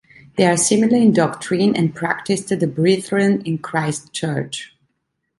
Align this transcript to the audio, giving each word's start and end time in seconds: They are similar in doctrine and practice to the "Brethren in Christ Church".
They 0.35 0.47
are 0.47 0.57
similar 0.57 0.97
in 0.97 1.13
doctrine 1.13 1.75
and 1.75 1.93
practice 1.93 2.43
to 2.45 2.55
the 2.55 2.65
"Brethren 2.65 3.43
in 3.45 3.59
Christ 3.59 4.11
Church". 4.11 4.75